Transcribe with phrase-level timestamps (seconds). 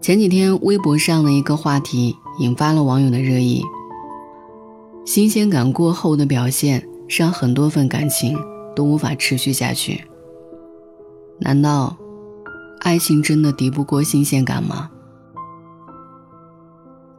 [0.00, 3.62] 前几天微博上的一个话题引发了网友的热议。
[5.04, 8.34] 新鲜感过后的表现，让很多份感情
[8.74, 10.02] 都无法持续下去。
[11.38, 11.94] 难道
[12.80, 14.90] 爱情真的敌不过新鲜感吗？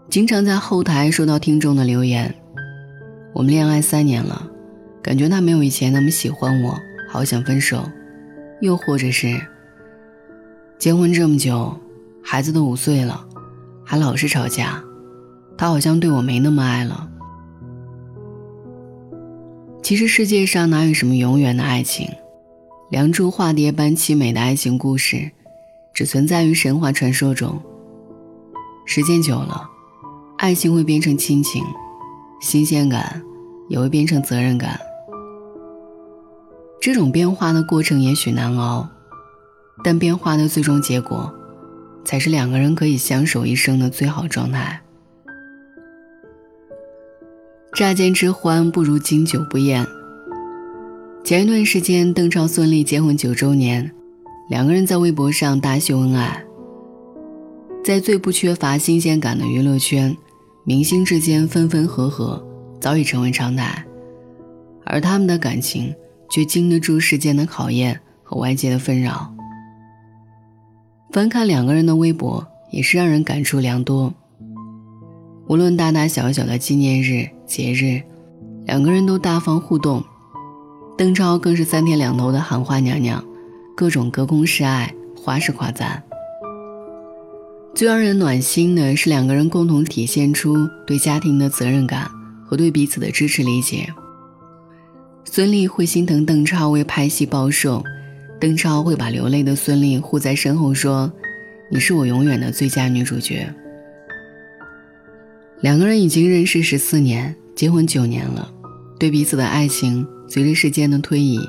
[0.09, 2.34] 经常在后台收到听众的留言
[3.34, 4.50] ：“我们恋爱三年了，
[5.04, 6.75] 感觉他没有以前那么喜欢我，
[7.11, 7.84] 好想分手。”
[8.59, 9.39] 又或者是
[10.79, 11.79] 结婚这么久。
[12.24, 13.28] 孩子都五岁了，
[13.84, 14.84] 还老是吵架，
[15.57, 17.10] 他好像对我没那么爱了。
[19.82, 22.07] 其实世界上哪有什么永远的爱情？
[22.89, 25.32] 梁祝化蝶般凄美的爱情故事，
[25.94, 27.60] 只存在于神话传说中。
[28.86, 29.69] 时间久了，
[30.38, 31.64] 爱情会变成亲情，
[32.42, 33.22] 新鲜感
[33.69, 34.80] 也会变成责任感。
[36.81, 38.88] 这种变化的过程也许难熬，
[39.83, 41.33] 但变化的最终结果。
[42.11, 44.81] 才是两个人可以相守一生的最好状态。
[47.73, 49.87] 乍见之欢不如经久不厌。
[51.23, 53.89] 前一段时间，邓超、孙俪结婚九周年，
[54.49, 56.43] 两个人在微博上大秀恩爱。
[57.81, 60.13] 在最不缺乏新鲜感的娱乐圈，
[60.65, 62.45] 明星之间分分合合
[62.81, 63.85] 早已成为常态，
[64.83, 65.95] 而他们的感情
[66.29, 69.33] 却经得住时间的考验和外界的纷扰。
[71.11, 74.13] 翻看两个人的微博，也是让人感触良多。
[75.47, 78.01] 无论大大小小的纪念日、节日，
[78.65, 80.01] 两个人都大方互动。
[80.97, 83.21] 邓超更是三天两头的喊话娘娘，
[83.75, 86.01] 各种隔空示爱、花式夸赞。
[87.75, 92.09] 最让人暖心的是，两个人共同体现出对家庭的责任感
[92.45, 93.93] 和对彼此的支持理解。
[95.25, 97.83] 孙俪会心疼邓超为拍戏暴瘦。
[98.42, 101.14] 邓超会把流泪的孙俪护在身后，说
[101.70, 103.47] ：“你是我永远的最佳女主角。”
[105.62, 108.51] 两个人已经认识十四年，结婚九年了，
[109.00, 111.40] 对彼此的爱情随着时间的推移，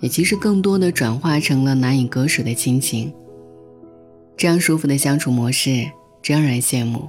[0.00, 3.14] 也其实更多的转化成了难以割舍的亲情。
[4.36, 5.88] 这样舒服的相处模式，
[6.20, 7.08] 真让人羡慕。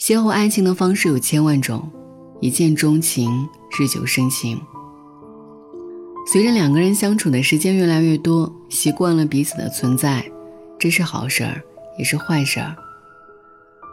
[0.00, 1.92] 邂逅爱情的方式有千万种，
[2.40, 3.46] 一见钟情，
[3.78, 4.58] 日久生情。
[6.26, 10.24] 随着两个人相处的时间越来越多，习惯了彼此的存在，
[10.78, 11.62] 这是好事儿，
[11.98, 12.74] 也是坏事儿。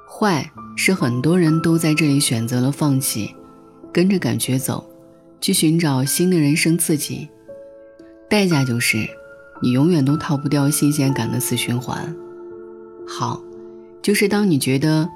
[0.10, 3.36] 坏是很多人都在这里选择了放弃，
[3.92, 4.90] 跟着感觉走，
[5.42, 7.28] 去寻找新的人生刺激。
[8.30, 9.06] 代价就是，
[9.62, 12.16] 你永远都逃不掉新鲜感的死循环。
[13.06, 13.42] 好，
[14.02, 15.08] 就是当你觉得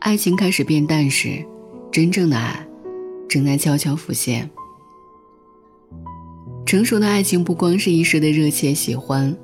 [0.00, 1.42] 爱情开始变淡时，
[1.90, 2.66] 真正的爱
[3.26, 4.48] 正在悄悄浮现。
[6.68, 9.34] 成熟的爱情不光是一时的热切喜欢，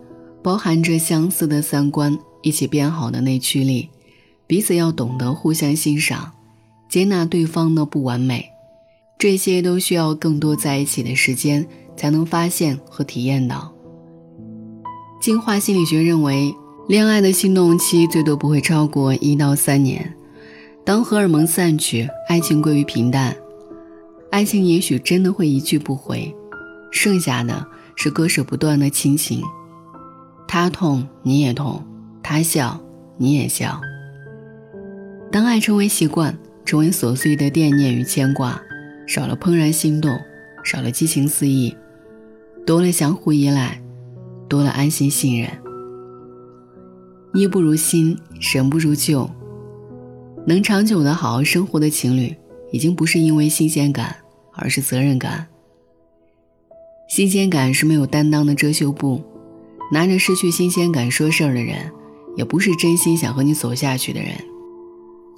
[0.43, 3.89] 包含着相似的三观，一起变好的内驱力，
[4.47, 6.33] 彼此要懂得互相欣赏，
[6.87, 8.45] 接纳对方的不完美，
[9.19, 13.73] 这些都需要更多在一起的时间才能发现和体验到。
[15.19, 16.55] 进化心理学认为，
[16.89, 20.15] 恋爱的心动期最多不会超过一到三年，
[20.85, 23.35] 当荷尔蒙散去，爱情归于平淡，
[24.31, 26.31] 爱情也许真的会一去不回。
[26.95, 27.67] 剩下的
[27.97, 29.43] 是割舍不断的亲情，
[30.47, 31.85] 他痛你也痛，
[32.23, 32.81] 他笑
[33.19, 33.81] 你也笑。
[35.31, 38.63] 当爱成为习惯，成为琐碎的惦念与牵挂，
[39.09, 40.17] 少了怦然心动，
[40.63, 41.77] 少了激情四溢，
[42.65, 43.83] 多了相互依赖，
[44.49, 45.51] 多了安心信任。
[47.35, 49.29] 衣不如新，人不如旧。
[50.47, 52.35] 能长久的好好生活的情侣，
[52.71, 54.15] 已经不是因为新鲜感，
[54.53, 55.49] 而是责任感。
[57.15, 59.23] 新鲜感是没有担当的遮羞布，
[59.93, 61.89] 拿着失去新鲜感说事儿的人，
[62.37, 64.31] 也不是真心想和你走下去的人。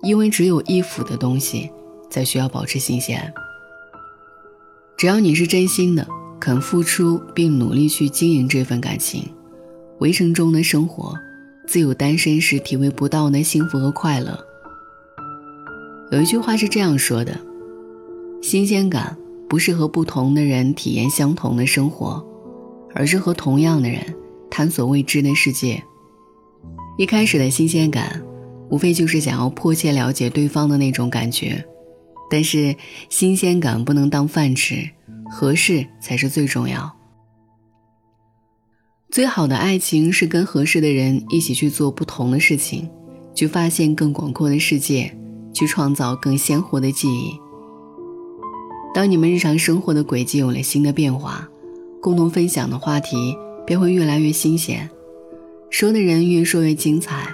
[0.02, 1.70] 因为只有依附的东西，
[2.08, 3.30] 才需要保持新鲜。
[4.96, 6.08] 只要你是真心的，
[6.40, 9.28] 肯付出并努力去经营这份感情，
[9.98, 11.14] 围城中的生活，
[11.68, 14.42] 自有单身时体会不到的幸福和快乐。
[16.10, 17.38] 有一句话是这样说的：
[18.40, 19.14] 新鲜感。
[19.48, 22.24] 不是和不同的人体验相同的生活，
[22.94, 24.00] 而是和同样的人
[24.50, 25.82] 探索未知的世界。
[26.98, 28.22] 一开始的新鲜感，
[28.70, 31.64] 无非就是想要迫切了解对方的那种感觉。
[32.28, 32.74] 但是
[33.08, 34.90] 新鲜感不能当饭吃，
[35.30, 36.96] 合适才是最重要。
[39.10, 42.90] 最好的爱情是跟合适的人一起去做不同的事情，
[43.32, 45.16] 去发现更广阔的世界，
[45.52, 47.38] 去创造更鲜活的记忆。
[48.96, 51.46] 当你们日常生活的轨迹有了新的变化，
[52.00, 54.88] 共同分享的话题便会越来越新鲜，
[55.68, 57.28] 说的人越说越精彩，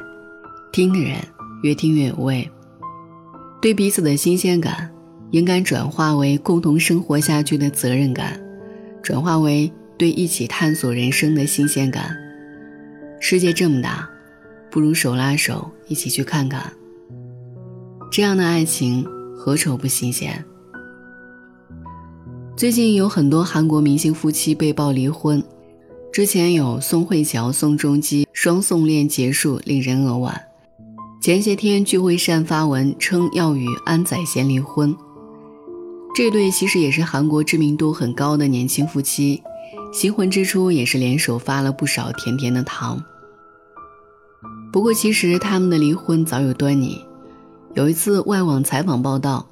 [0.72, 1.18] 听的人
[1.62, 2.50] 越听越有味。
[3.60, 4.90] 对彼此的新鲜感，
[5.30, 8.42] 应该转化为共同生活下去的责任感，
[9.00, 12.12] 转化为对一起探索人生的新鲜感。
[13.20, 14.10] 世界这么大，
[14.68, 16.72] 不如手拉手一起去看看。
[18.10, 19.06] 这样的爱情
[19.36, 20.44] 何愁不新鲜？
[22.62, 25.42] 最近有很多韩国明星夫妻被曝离婚，
[26.12, 30.40] 之前有宋慧乔、宋仲基双宋恋结束，令人扼腕。
[31.20, 34.96] 前些天具惠善发文称要与安宰贤离婚，
[36.14, 39.42] 这对其实也是韩国知名度很高的年轻夫妻，
[39.92, 43.02] 新婚之初也是联手发了不少甜甜的糖。
[44.72, 47.04] 不过其实他们的离婚早有端倪。
[47.74, 49.48] 有一次外网采访报道，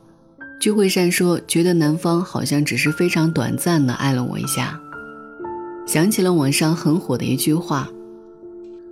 [0.61, 4.79] 具惠善说：“觉得男方好像只是非常短暂的爱了我一下。”
[5.89, 7.89] 想起了网上很火的一句话：“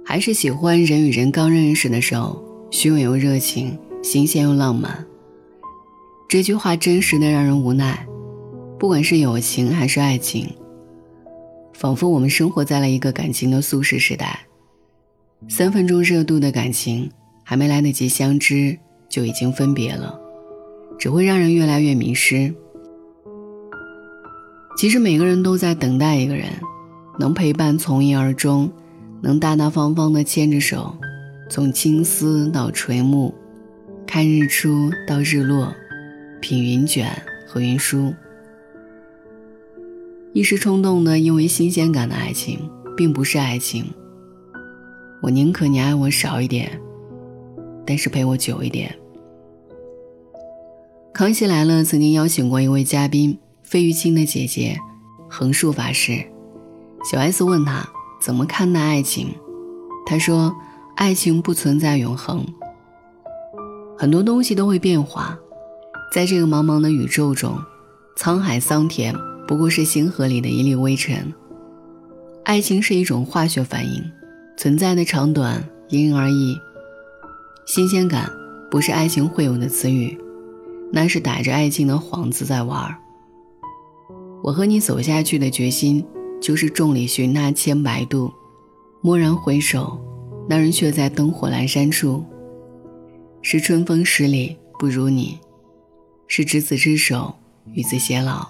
[0.02, 5.04] 还是喜欢人与人刚认识的时候，虚伪又热情，新鲜又浪漫。”
[6.26, 8.06] 这句话真实的让人无奈。
[8.78, 10.48] 不管是友情还是爱情，
[11.74, 14.46] 仿佛我们生活在了一个感情的速食时代，
[15.48, 17.10] 三分钟热度的感情
[17.44, 18.78] 还没来得及相知。
[19.08, 20.20] 就已经分别了，
[20.98, 22.52] 只会让人越来越迷失。
[24.76, 26.46] 其实每个人都在等待一个人，
[27.18, 28.70] 能陪伴从一而终，
[29.22, 30.94] 能大大方方的牵着手，
[31.48, 33.34] 从青丝到垂暮，
[34.06, 35.72] 看日出到日落，
[36.40, 37.10] 品云卷
[37.46, 38.12] 和云舒。
[40.32, 43.84] 一时冲动的因为新鲜感的爱情，并不是爱情。
[45.22, 46.70] 我宁可你爱我少一点。
[47.84, 48.94] 但是陪我久一点。
[51.18, 54.78] 康熙来了曾经邀请过一位嘉宾，费玉清的姐姐，
[55.28, 56.24] 横竖法师。
[57.10, 57.84] 小 S 问他
[58.20, 59.34] 怎么看待爱情，
[60.06, 60.54] 他说
[60.94, 62.46] ：“爱情不存在永恒，
[63.98, 65.36] 很多东西都会变化。
[66.14, 67.58] 在这个茫茫的宇宙中，
[68.16, 69.12] 沧海桑田
[69.48, 71.34] 不过是星河里的一粒微尘。
[72.44, 74.00] 爱情是一种化学反应，
[74.56, 76.56] 存在的长短因人而异。”
[77.66, 78.30] 新鲜感
[78.70, 80.16] 不是爱情会有的词语，
[80.92, 82.96] 那是打着爱情的幌子在玩。
[84.42, 86.04] 我和你走下去的决心，
[86.40, 88.32] 就是众里寻他千百度，
[89.02, 90.00] 蓦然回首，
[90.48, 92.24] 那人却在灯火阑珊处。
[93.42, 95.38] 是春风十里不如你，
[96.26, 97.34] 是执子之手
[97.72, 98.46] 与子偕老。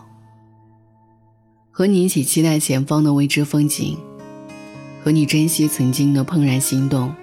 [1.70, 3.96] 和你一起期待前方的未知风景，
[5.02, 7.14] 和你珍惜曾经的怦然心动，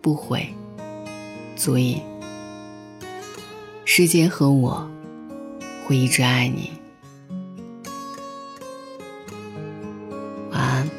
[0.00, 0.46] 不悔。
[1.56, 2.00] 足矣，
[3.94, 4.88] 世界和我
[5.86, 6.72] 会一直爱你。
[10.50, 10.90] 晚安。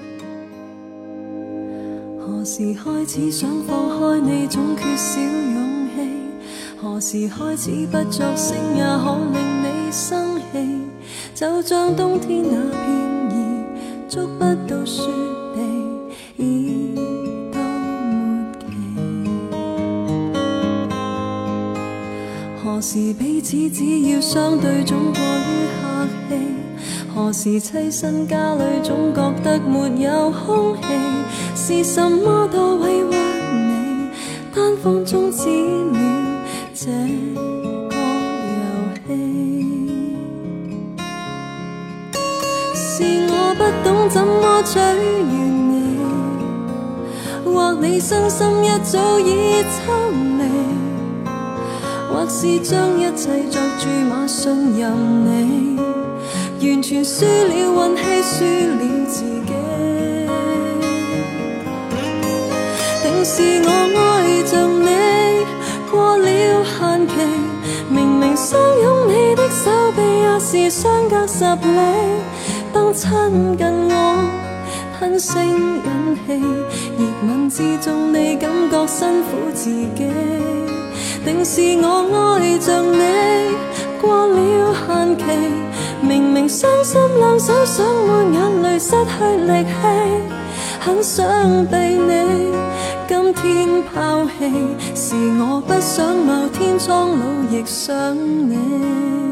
[2.19, 6.07] 何时开始想放开你，总缺少勇气？
[6.79, 10.77] 何时开始不作声也可令你生气？
[11.33, 12.85] 就像冬天那片
[13.31, 15.01] 叶，捉不到雪
[22.83, 26.35] 时彼此只要相对总过于客气，
[27.15, 30.81] 何时栖身家里总觉得没有空气？
[31.55, 33.17] 是什么多委屈
[33.53, 34.09] 你，
[34.53, 35.47] 单方终止
[35.93, 36.43] 了
[36.75, 36.91] 这
[37.89, 37.95] 个
[38.51, 38.59] 游
[39.07, 39.09] 戏？
[42.75, 44.83] 是我不懂怎么取悦
[45.71, 45.71] 你，
[47.45, 49.71] 或你身心一早已抽
[50.37, 50.82] 离？
[52.13, 54.93] 或是将一切作注码信任
[55.25, 55.79] 你，
[56.61, 58.45] 完全输了运气，输
[58.77, 59.51] 了自己。
[63.01, 64.87] 定是我爱着你
[65.89, 66.27] 过了
[66.63, 67.13] 限期，
[67.89, 72.21] 明明相拥你的手臂也是相隔十里，
[72.71, 74.29] 当亲近我
[74.99, 75.43] 吞声
[75.81, 76.33] 忍气，
[76.95, 80.03] 热吻之中你感觉辛苦自己。
[81.25, 83.55] 定是我爱着你
[84.01, 85.23] 过了限期，
[86.01, 89.71] 明明伤心两手想抹眼泪，失去力气，
[90.81, 92.51] 很想被你
[93.07, 94.51] 今天抛弃，
[94.93, 99.22] 是我不想某天苍老亦想你。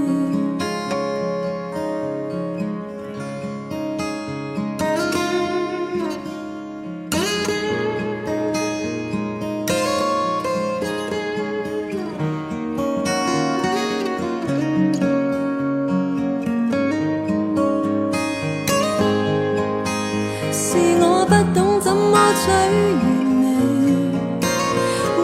[23.42, 23.46] 你，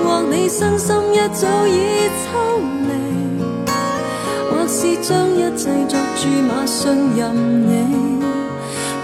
[0.04, 2.26] 或你身心一早已抽
[2.88, 2.90] 离，
[4.50, 6.76] 或是将一切作注码信
[7.16, 7.22] 任
[7.68, 7.72] 你，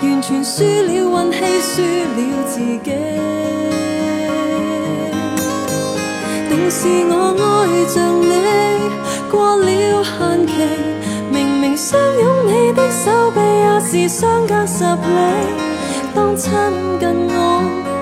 [0.02, 2.90] 完全输了运气，输了自己，
[6.50, 7.42] 定是我爱
[7.94, 8.34] 着你，
[9.32, 9.68] 过了
[10.04, 10.52] 限期，
[11.32, 14.88] 明明相拥你的手臂也是相隔十里。
[16.16, 16.52] 当亲
[17.00, 17.93] 近我。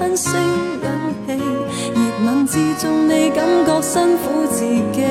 [0.00, 0.32] 吞声
[0.80, 0.90] 忍
[1.26, 1.34] 气，
[1.94, 5.04] 热吻之中你感觉辛苦自己。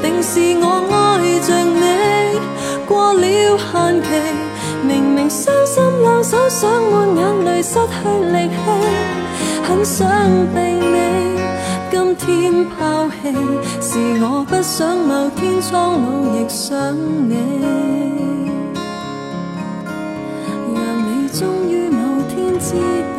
[0.00, 2.40] 定是我爱着你，
[2.86, 3.20] 过了
[3.58, 4.08] 限期，
[4.88, 8.56] 明明伤心两手想抹眼泪，失去力气，
[9.68, 10.08] 很想
[10.54, 11.38] 被你
[11.90, 13.36] 今天抛弃，
[13.82, 16.96] 是我不想某天苍老亦想
[17.28, 17.34] 你。
[21.36, 23.13] 终于某天知。